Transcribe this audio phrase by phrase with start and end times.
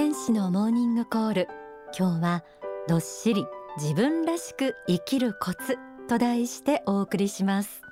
[0.00, 1.48] 天使のモーニングコール。
[1.94, 2.44] 今日は
[2.88, 3.44] どっしり
[3.76, 5.76] 自分らしく生きるコツ
[6.08, 7.82] と題してお送りします。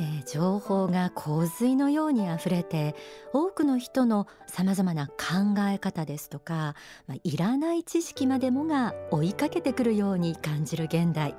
[0.00, 2.96] えー、情報が洪水のようにあふれて
[3.32, 6.74] 多くの人のさまざまな考え方ですとか、
[7.06, 11.36] まあ、いらない知識までもが追いかけてくるように感じる現代。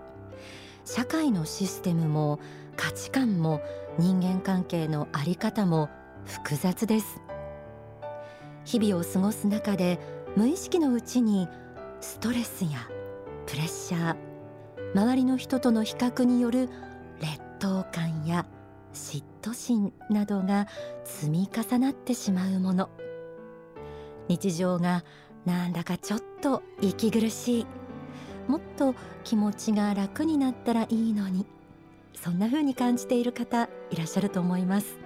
[0.86, 2.40] 社会のシステムも
[2.78, 3.60] 価値観も
[3.98, 5.90] 人間関係の在り方も
[6.24, 7.20] 複雑です。
[8.66, 10.00] 日々を過ごす中で
[10.36, 11.48] 無意識のうちに
[12.02, 12.88] ストレスや
[13.46, 14.30] プレッシャー
[14.94, 16.70] 周りの人との比較による
[17.20, 18.46] 劣等感や
[18.94, 20.68] 嫉妬心などが
[21.04, 22.90] 積み重なってしまうもの。
[24.28, 25.04] 日常が
[25.46, 27.66] なんだかちょっと息苦しい。
[28.48, 31.46] もっと気持ちが楽になったらいいのに。
[32.16, 34.99] そんな風に感じている方いらっしゃると思います。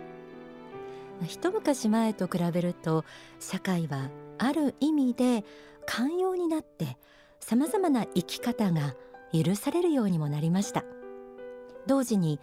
[1.24, 3.06] 一昔前と比べると
[3.40, 5.44] 社会はある意味で
[5.86, 6.98] 寛容になって
[7.40, 8.96] 様々な生き方が
[9.34, 10.84] 許されるようにもなりました。
[11.88, 12.40] 同時に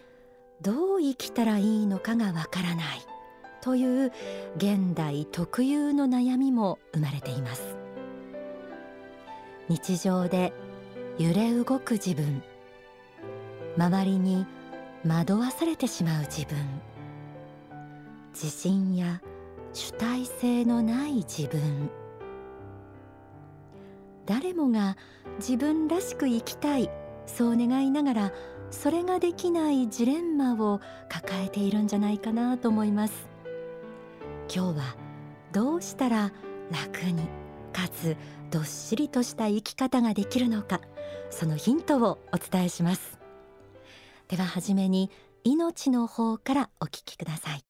[0.61, 3.01] どう生きたらいいのかがわからない
[3.63, 4.13] という
[4.57, 7.77] 現代特有の悩みも生まれています。
[9.69, 10.53] 日常で
[11.19, 12.43] 揺れ動く自分。
[13.77, 14.47] 周りに
[15.07, 16.59] 惑わされてしまう自分。
[18.33, 19.21] 自信や
[19.73, 21.91] 主体性のない自分。
[24.27, 24.97] 誰もが
[25.39, 26.89] 自分らしく生きたい
[27.27, 28.33] そう願いながら
[28.71, 33.29] それができないジレンマを抱えているんじゃないかなと思います。
[34.55, 34.97] 今日は
[35.53, 36.33] どうしたら
[36.71, 37.29] 楽に
[37.73, 38.17] かつ
[38.51, 40.81] どっしりとした生き方ができるのか
[41.31, 43.19] そのヒントをお伝えします。
[44.29, 45.11] では初めに
[45.43, 47.70] 命の方からお聞きください。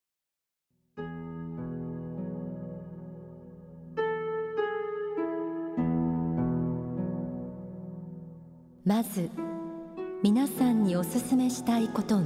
[8.85, 9.30] まず
[10.23, 12.23] 皆さんにお勧めしたいことは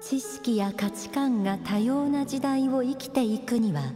[0.00, 3.92] 知識や価値観が多様な時代を生きていくには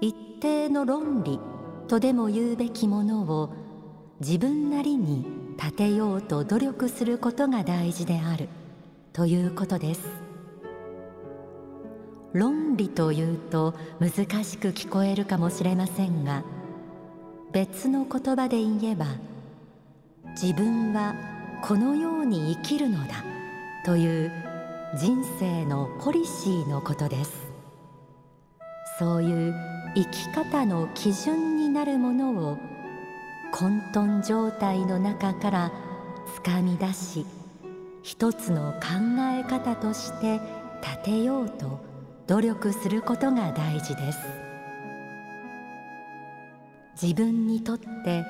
[0.00, 1.40] 一定の論理
[1.88, 3.50] とでも言うべきものを
[4.20, 8.48] 自分なりに立てようと努力することが大事である
[9.12, 10.08] ということです。
[12.32, 16.44] 論理というと難しく聞こえるかもしれませんが
[17.50, 19.06] 別の言葉で言えば
[20.40, 21.14] 自分は
[21.62, 23.24] このように生きるのだ
[23.86, 24.30] という
[24.94, 27.46] 人生のポリシーのことです。
[28.98, 29.54] そういう
[29.94, 32.58] 生き方の基準になるものを
[33.50, 35.72] 混沌状態の中から
[36.34, 37.24] つかみ出し
[38.02, 38.78] 一つの考
[39.38, 40.38] え方として
[40.82, 41.80] 立てようと
[42.26, 44.18] 努力することが大事です。
[47.00, 48.24] 自分にとって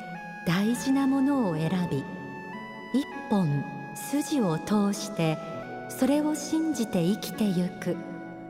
[0.47, 2.05] 大事なものを選び
[2.95, 3.65] 一本
[3.95, 5.37] 筋を通して
[5.89, 7.97] それを信じて生きてゆく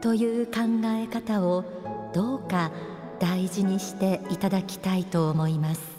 [0.00, 1.64] という考え方を
[2.12, 2.70] どうか
[3.18, 5.96] 大事にしていただきたいと思います。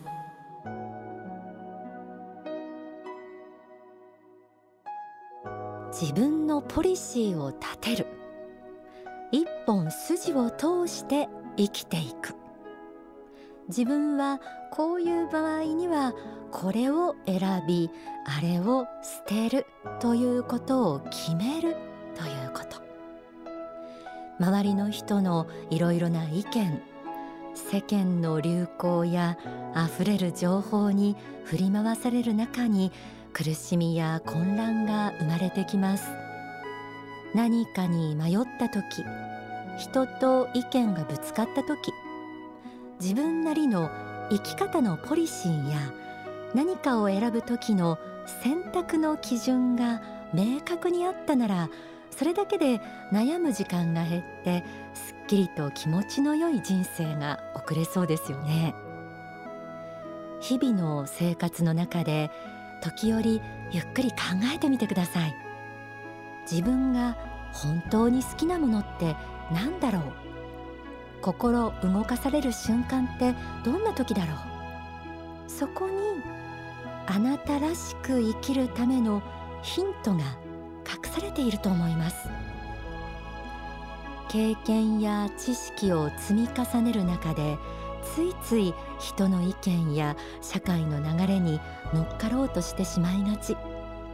[5.99, 8.07] 自分のポリシーを立てる。
[9.31, 12.35] 一本筋を通して生きていく。
[13.67, 14.39] 自分は
[14.71, 16.13] こういう場合には
[16.51, 17.89] これを選び
[18.25, 19.65] あれを捨てる
[19.99, 21.75] ということを決める
[22.15, 22.77] ということ。
[24.39, 26.81] 周りの人のいろいろな意見
[27.55, 29.35] 世間の流行や
[29.73, 32.91] あふれる情報に振り回される中に
[33.33, 36.07] 苦しみや混乱が生まれてきます。
[37.33, 39.03] 何かに迷った時
[39.77, 41.91] 人と意見がぶつかった時
[42.99, 43.89] 自分なりの
[44.29, 45.77] 生き方のポリシーや
[46.53, 47.99] 何かを選ぶ時の
[48.41, 50.01] 選択の基準が
[50.33, 51.69] 明確にあったなら
[52.11, 52.81] それだけで
[53.13, 54.63] 悩む時間が減って
[54.93, 58.73] すっきりと気持ちの良い人生が送れそうですよね。
[60.39, 62.31] 日々の生活の中で
[62.81, 63.41] 時折
[63.71, 64.17] ゆっくり考
[64.53, 65.35] えてみてください。
[66.49, 67.17] 自分が
[67.53, 69.15] 本当に好きなものって
[69.51, 70.03] 何だろう？
[71.27, 73.35] 心動かされる瞬間って
[73.65, 74.37] どんな時だろう？
[75.49, 75.93] そこに
[77.05, 79.21] あなたらしく生きるための
[79.61, 80.19] ヒントが
[80.89, 82.29] 隠されていると思います。
[84.29, 87.57] 経験や知識を積み重ねる中で
[88.15, 91.59] ついつい人の意見や社会の流れに
[91.93, 93.57] 乗っかろうとしてしまいがち。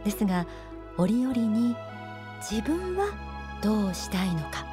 [0.04, 0.46] ですが
[0.98, 1.76] 折々に
[2.40, 3.06] 自分は
[3.62, 4.66] どうしたいのか。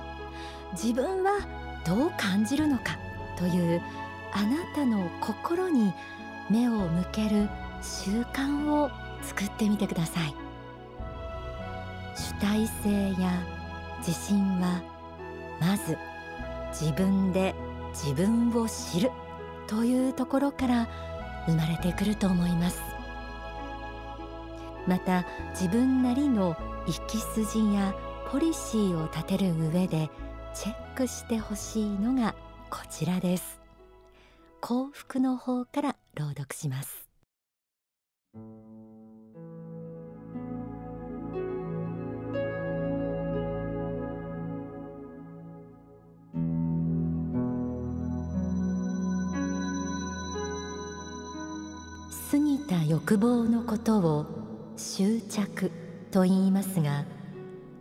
[0.73, 2.97] 自分はどう感じるのか
[3.37, 3.81] という
[4.33, 5.93] あなたの心に
[6.49, 7.49] 目を向ける
[7.81, 8.89] 習慣を
[9.23, 10.35] 作ってみてください。
[12.15, 13.31] 主体性や
[13.99, 14.81] 自信は
[15.59, 15.97] まず
[16.71, 17.55] 自分で
[17.93, 19.11] 自分を知る
[19.67, 20.87] というところから
[21.45, 22.81] 生まれてくると思います。
[24.87, 26.55] また自分なりの
[26.87, 27.93] 生き筋や
[28.31, 30.09] ポリシーを立てる上で
[30.53, 32.35] チェックしてほしいのが
[32.69, 33.59] こちらです。
[34.59, 37.07] 幸福の方から朗読します。
[52.31, 54.25] 過ぎた欲望のことを
[54.77, 55.71] 執着
[56.11, 57.03] と言いますが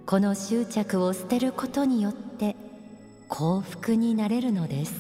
[0.06, 2.56] この執着を捨てることによって
[3.31, 4.93] 幸福になれるのです。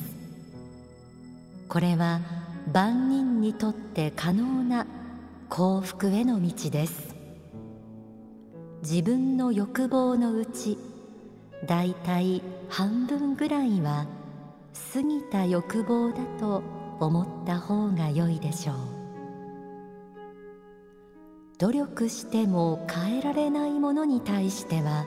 [1.68, 2.20] これは
[2.72, 4.86] 万人にとって可能な
[5.48, 7.14] 幸福への道です。
[8.82, 10.78] 自分の欲望のうち
[11.66, 14.06] だいたい半分ぐらいは
[14.94, 16.62] 過ぎた欲望だと
[17.00, 18.76] 思った方が良いでしょう。
[21.58, 25.04] 努力しても変えられないものに対しては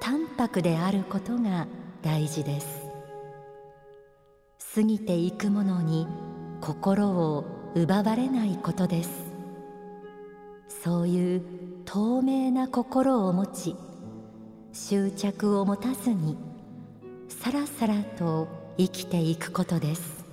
[0.00, 1.68] 淡白であることが
[2.02, 2.86] 大事です。
[4.74, 6.06] 過ぎていくものに
[6.60, 9.10] 心を奪われないことです。
[10.68, 11.42] そういう
[11.84, 13.76] 透明な心を持ち
[14.72, 16.36] 執着を持たずに
[17.28, 20.24] さらさらと生きていくことです。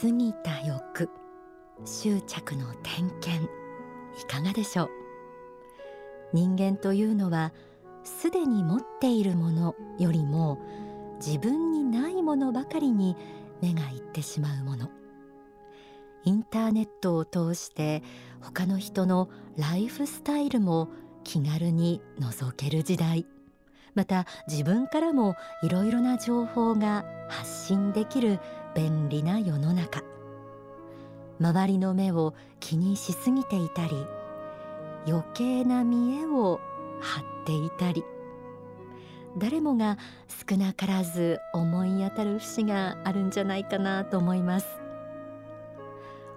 [0.00, 1.08] 過ぎた欲
[1.84, 3.63] 執着の点検。
[4.20, 4.90] いかがでしょう？
[6.32, 7.52] 人間というのは
[8.04, 10.58] すでに持っているものよりも
[11.24, 13.16] 自分にないものばかりに
[13.62, 14.90] 目がいってしまうもの。
[16.24, 18.02] インターネットを通して
[18.40, 20.88] 他の人のライフスタイルも
[21.22, 23.26] 気軽に覗ける時代。
[23.94, 28.40] また自分からもいろいろな情報が発信できる
[28.74, 30.02] 便利な世の中。
[31.44, 34.06] 周りの目を気にしすぎていたり
[35.06, 36.58] 余計な見栄を
[37.00, 38.02] 張っていたり
[39.36, 39.98] 誰もが
[40.48, 44.66] 少なからず思い当たる節があるんじゃないかなと思います。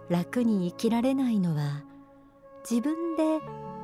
[0.10, 1.84] 楽に生きられないのは
[2.70, 3.40] 自分で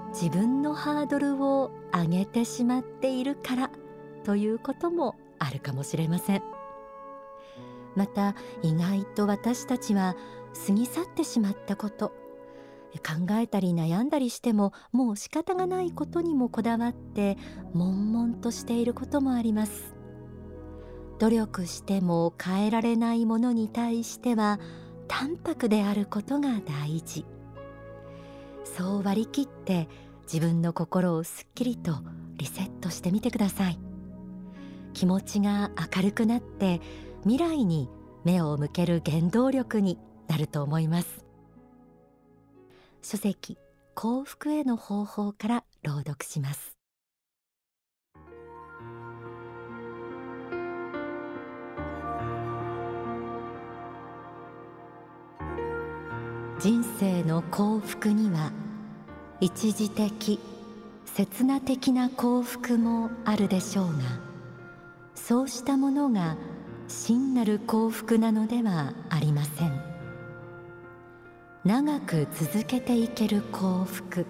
[0.10, 3.72] 自分のハードルを上げてしまっているから
[4.24, 6.44] ということもあるかもしれません。
[7.96, 10.16] また意外と私たちは
[10.67, 12.13] 過ぎ去ってしまったこと。
[12.94, 17.38] 考えたり悩んだりしてももう仕方がないことにもこだわって
[17.73, 19.95] 悶々としていることもあります。
[21.19, 24.59] 努力しても変えられないものに対しては
[25.07, 27.25] 淡白であることが大事。
[28.63, 29.88] そう割り切って
[30.23, 31.94] 自分の心をすっきりと
[32.38, 33.79] リセットしてみてください。
[34.94, 36.79] 気持ちが明るくなって
[37.23, 37.89] 未来に
[38.23, 39.97] 目を向ける原動力に
[40.33, 41.24] なると思います。
[43.03, 43.60] 書籍
[43.93, 46.75] 幸福への方法から朗読します。
[56.60, 58.51] 人生の幸福には
[59.39, 60.39] 一時的
[61.05, 64.03] 刹那的な幸福もあるでしょうが
[65.13, 66.38] そうしたものが
[66.88, 69.92] 真なる幸福なのではありません。
[71.65, 74.25] 長く続けていける幸福。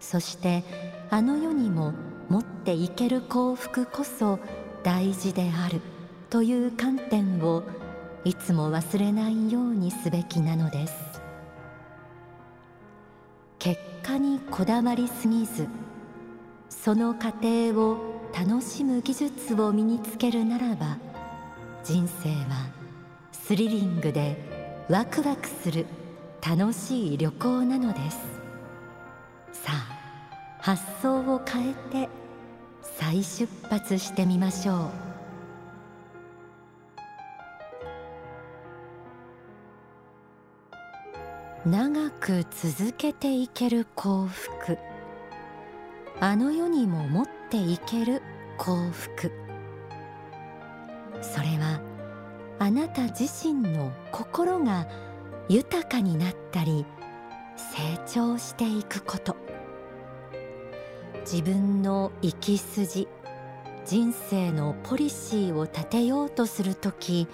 [0.00, 0.62] そして
[1.08, 1.94] あの世にも
[2.28, 4.38] 持っていける幸福こそ
[4.82, 5.80] 大事である
[6.28, 7.62] という観点を
[8.24, 10.94] いつも忘れないようにすべきなのです。
[13.58, 15.68] 結果にこだわりすぎず
[16.68, 17.96] その過程を
[18.38, 20.98] 楽しむ技術を身につけるならば
[21.82, 22.68] 人生は
[23.30, 24.36] スリリングで
[24.90, 25.86] ワクワクする。
[26.44, 28.18] 楽しい旅行なのです。
[29.52, 30.02] さあ
[30.60, 32.08] 発想を変えて
[32.82, 34.90] 再出発してみましょ
[41.64, 41.68] う。
[41.68, 44.78] 長く続けていける幸福。
[46.18, 48.20] あの世にも持っていける
[48.58, 49.30] 幸福。
[51.20, 51.80] それは
[52.58, 54.88] あなた自身の心が
[55.52, 56.86] 豊かになったり
[57.58, 59.36] 成長していくこと。
[61.30, 63.06] 自分の生き筋
[63.84, 67.28] 人生のポリシーを立てようとする時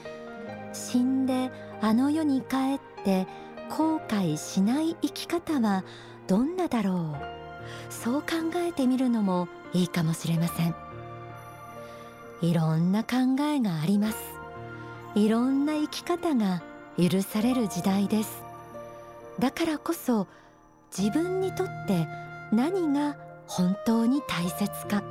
[0.72, 3.28] 死んであの世に帰って
[3.70, 5.84] 後悔しない生き方は
[6.26, 7.92] どんなだろう。
[7.92, 10.74] そう考えてみるのもいいかもしれません。
[12.42, 14.18] いろんな考えがあります。
[15.14, 16.64] いろんな生き方が
[16.98, 18.42] 許される時代です。
[19.38, 20.26] だからこそ
[20.96, 22.08] 自分にとって
[22.52, 25.02] 何が本当に大切か。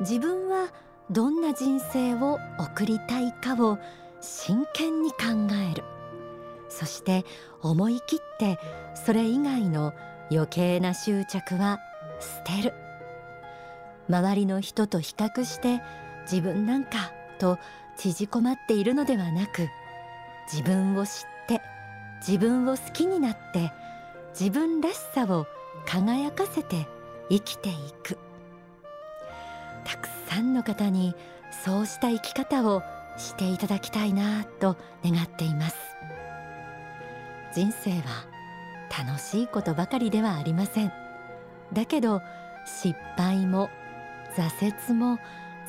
[0.00, 0.68] 自分は
[1.10, 3.78] どんな人生を送りたいかを
[4.20, 5.16] 真剣に考
[5.72, 5.82] える。
[6.68, 7.24] そして
[7.62, 8.58] 思い切って
[8.94, 9.92] それ以外の
[10.30, 11.80] 余計な執着は
[12.20, 12.74] 捨てる。
[14.08, 15.80] 周りの人と比較して
[16.22, 17.58] 自分なんかと
[17.96, 19.68] 縮こまっているのではなく
[20.52, 21.12] 自分を知っ
[21.46, 21.60] て
[22.26, 23.72] 自分を好きになって
[24.38, 25.46] 自分らしさを
[25.86, 26.86] 輝かせて
[27.28, 28.18] 生きていく。
[29.84, 31.14] たくさんの方に
[31.64, 32.82] そうした生き方を
[33.16, 35.76] していただきたいなと願っています。
[37.54, 38.26] 人生は
[39.06, 40.92] 楽しいことばかりではありません。
[41.72, 42.22] だけど
[42.66, 43.70] 失敗も
[44.36, 45.18] 挫折も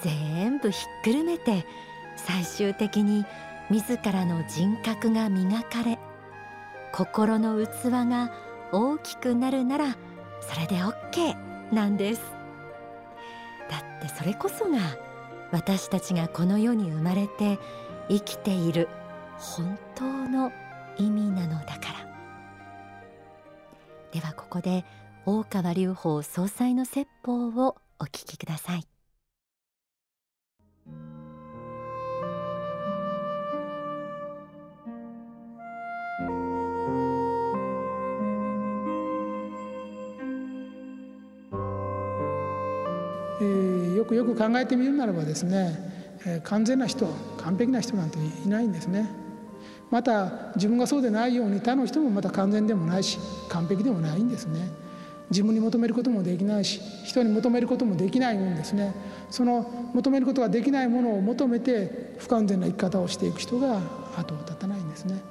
[0.01, 1.65] 全部ひっくるめて
[2.15, 3.25] 最終的に
[3.71, 5.97] 自らの人格が磨かれ
[6.91, 7.69] 心の器
[8.05, 8.29] が
[8.73, 9.95] 大きくなるなら
[10.41, 12.21] それで OK なんです。
[13.69, 14.77] だってそれこそが
[15.51, 17.59] 私たちがこの世に生まれて
[18.09, 18.89] 生きている
[19.37, 20.51] 本当の
[20.97, 22.11] 意味なのだから。
[24.11, 24.83] ではここで
[25.25, 28.90] 大川隆法総裁の説法をお聞きください。
[44.11, 49.09] くよく考えてみるならばですね、え、完全な人完璧な人なんていないんですね。
[49.89, 54.69] また自分がそうでないように他の人もまた完全でもないし完璧でもないんですね。
[55.29, 58.93] 自分に求めることもできないし人に求めることもできないんですね。
[59.29, 63.79] その求めることができないものを求めて不完全な生き方をしていく人が
[64.17, 65.21] 後を絶たないんですね。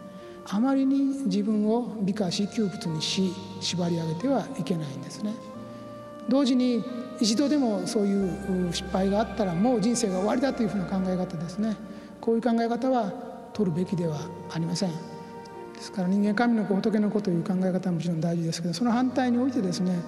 [0.47, 5.35] あまりに自分を美化し窮屈にし縛り上げてはいけないんですね。
[6.31, 6.83] 同時に
[7.21, 11.77] 一度でもそういう失敗があったらもう人生が終わりだというふうな考え方ですね。
[12.21, 13.13] こういう考え方は
[13.53, 14.21] 取るべきでは
[14.51, 14.91] ありません。
[14.91, 14.97] で
[15.81, 19.99] すから人間神の子仏の子という考え方はもちろん大事ですけどその反対においてですね、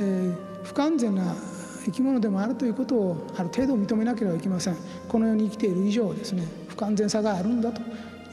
[0.00, 1.34] えー、不完全な
[1.84, 4.76] 生き物でもあるということをある程度認めなければいけません。
[5.08, 7.80] この世に生きている以上ですね不完全さがあるんだと。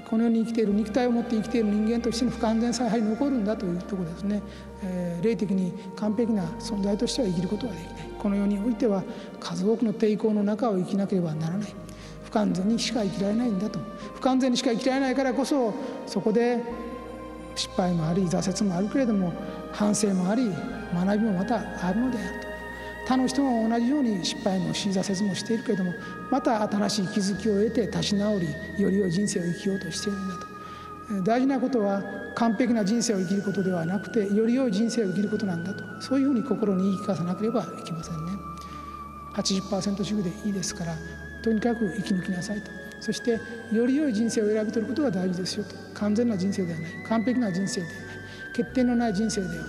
[0.10, 4.42] この世に生きている肉体を持って生きている人間としての不完全さがやはり残るんだというところですね、
[4.82, 8.08] えー、霊的に完璧な存在としては生きることができない。
[8.18, 9.04] この世においては
[9.42, 11.74] 数多くの抵抗の中を生きなければならない。
[12.24, 13.80] 不完全にしか生きられないんだと。
[14.16, 15.74] 不完全にしか生きられないからこそ
[16.06, 16.64] そこで
[17.56, 19.34] 失敗もあり挫折もあるけれども
[19.74, 20.50] 反省もあり
[20.94, 22.37] 学びもまたあるのである。
[23.08, 25.94] 他の人も同じように失敗もし挫折もしているけれども
[26.30, 28.48] また新しい気づきを得て立ち直り
[28.78, 30.48] より良い人生を生きようとしているんだと。
[31.24, 32.04] 大事なことは
[32.36, 36.02] 完璧な人生を生きることではなくてより良い人生を生きることなんだと。
[36.02, 38.32] そういうふうに心に言い聞かせなければいけませんね。
[39.36, 40.94] 80%主義でいいですから
[41.46, 42.70] とにかく生き抜きなさいと。
[43.00, 43.40] そして
[43.72, 45.76] より良い人生を選び取ることが大事ですよと。
[45.94, 46.92] 完全な人生ではない。
[47.08, 48.02] 完璧な人生ではない。
[48.58, 49.64] 欠点のない人生ではない。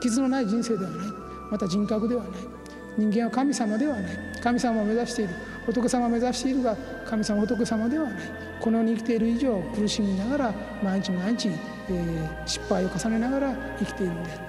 [0.00, 1.06] 傷のない人生ではない。
[1.50, 2.63] また人格ではない。
[2.96, 4.18] 人間は神様ではない。
[4.40, 5.34] 神様を目指している。
[5.66, 8.14] 仏様を目指しているが神様仏様ではない。
[8.60, 11.48] この世に生きている以上苦しみながら毎日毎日、
[11.90, 14.40] えー、失敗を重ねながら生きているんである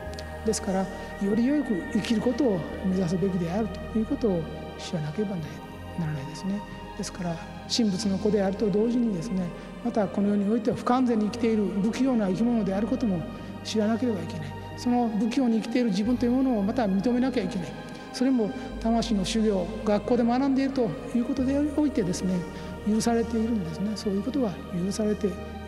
[0.45, 4.41] ですからより良く生きることを目指すべきであるということを
[4.77, 6.61] 知らなければならないですね。
[6.97, 7.35] ですから
[7.67, 9.49] 神仏の子であると同時にですね
[9.83, 13.21] またこの世においては不完全に生きている不器用な生き物であることも
[13.65, 14.47] 知らなければいけない。
[14.77, 17.67] その不器用に生きている自分というものをまた認めなきゃいけない。
[18.15, 22.39] それも魂の修行学校で学んでいるということでおいてですね
[22.87, 25.27] 許されているんですねそういうことは許されて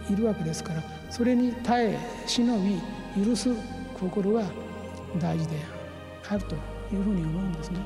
[0.10, 3.50] いるわけですからそれに耐え忍び許す
[4.00, 4.46] 心が
[5.20, 5.58] 大事で
[6.30, 6.58] あるとい
[6.98, 7.80] うふうに思うんですね。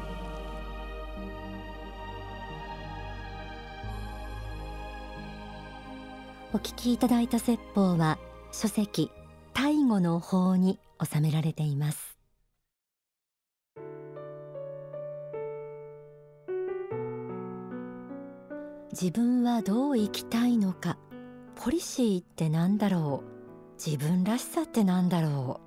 [6.53, 8.19] お聞きいただいた説法は
[8.51, 9.09] 書籍
[9.53, 12.20] 大語の法に収められています
[18.91, 20.97] 自分はどう生きたいのか。
[21.55, 23.83] ポリシーって何だろう。
[23.83, 25.61] 自分らしさって何だろ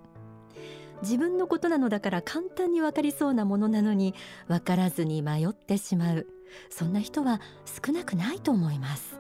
[1.01, 1.03] う。
[1.03, 4.15] 自分のことなのだから簡単に分かりそうなものなのに
[4.47, 6.27] 分からずに迷ってしまう。
[6.69, 7.41] そんな人は
[7.87, 9.19] 少なくないと思います。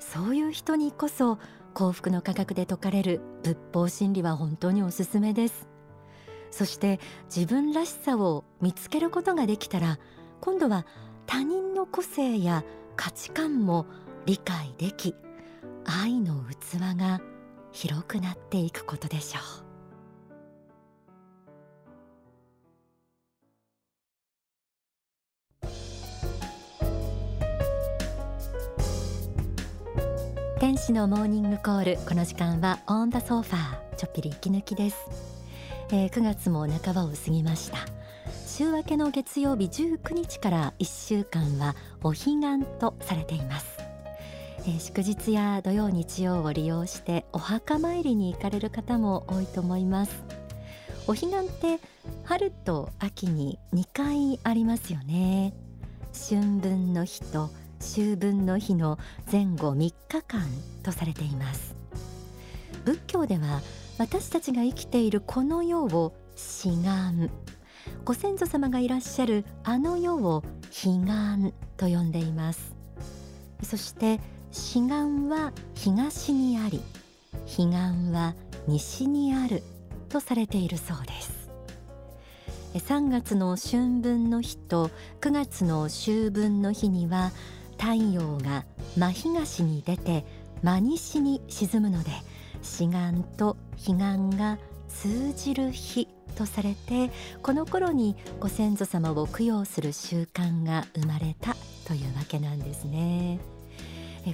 [0.00, 1.38] そういう人にこそ
[1.74, 5.68] 幸福の科学で説かれる仏法真理は本当におすすめです。
[6.50, 6.98] そして
[7.34, 9.98] 自分らしさを見つけることができたら
[10.40, 10.86] 今度は
[11.26, 12.64] 他人の個性や
[12.98, 13.86] 価値観も
[14.26, 15.14] 理解でき
[15.84, 17.20] 愛の器が
[17.70, 19.42] 広くなっていくことでしょう。
[30.58, 31.98] 天使のモーニングコール。
[31.98, 33.96] この時間はオンダソファー。
[33.96, 34.96] ちょっぴり息抜きです、
[35.90, 37.97] えー、9月も半ばを過ぎました。
[38.58, 43.78] 週明けの月曜日19日から1週間はお彼岸とされています、
[44.62, 50.24] えー、祝日や土曜日曜を利用してお墓参りに行かれる方も多いと思います。
[51.06, 51.78] お彼岸って
[52.24, 55.54] 春と秋に2回ありますよね。
[56.12, 57.50] 春分の日と
[57.80, 58.98] 秋分の日の
[59.30, 59.94] 前後3日
[60.26, 60.42] 間
[60.82, 61.76] とされています。
[62.84, 63.60] 仏教では
[63.98, 67.30] 私たちが生きているこの世を死願。
[68.08, 72.74] ご先祖様がいらっしゃるあの世を彼岸と呼んでいます。
[73.62, 74.18] そして
[74.50, 76.80] 死願は東にあり
[77.44, 77.68] 彼岸
[78.10, 78.34] は
[78.66, 79.62] 西にある
[80.08, 81.50] とされているそうです。
[82.86, 87.30] 3月の春分の日と9月の秋分の日には
[87.72, 88.64] 太陽が
[88.96, 90.24] 真東に出て
[90.62, 92.10] 真西に沈むので
[92.62, 94.56] 志願と彼岸が
[94.88, 96.08] 通じる日
[96.38, 97.10] とされて
[97.42, 103.40] この頃にご先祖様を供養する習慣が生まれたというわけなんですね。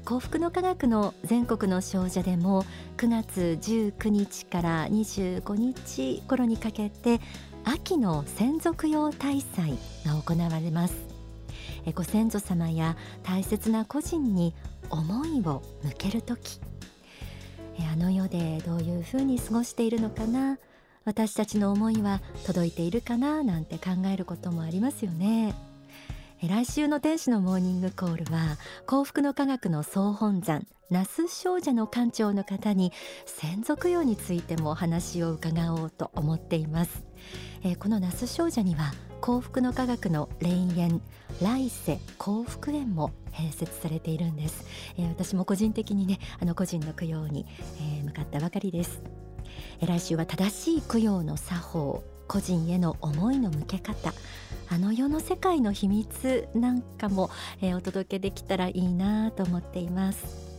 [0.04, 2.64] 幸福の科学の全国の少女でも
[2.96, 7.20] 9月19日から25日頃にかけて
[7.64, 10.94] 秋の専属用大祭が行われます。
[11.94, 14.54] ご先祖様や大切な個人に
[14.90, 16.60] 思いを向ける時。
[17.92, 20.58] あの世でどういうふうに過ごしているのかな。
[21.04, 25.54] 私たちの思いは届いているかななんて考えることもありますよね。
[26.48, 32.92] 来週の天使のモーニングコールは幸福の科学の総本山那須少女の館長の方に
[33.24, 37.04] 専属用についてもお話を伺おうと思っています、
[37.62, 41.00] えー、この那須少女には幸福の科学の霊園
[41.40, 44.66] 来世幸福園も併設されているんです、
[44.98, 47.46] えー、私も個人的にねあの個人の供養に、
[47.80, 49.02] えー、向かったばかりです、
[49.86, 54.12] 来週は正しい供養の作法個人への思いの向け方
[54.68, 60.53] あの世の世界の秘密なんかも、えー、お届けできたらいいなと思っています。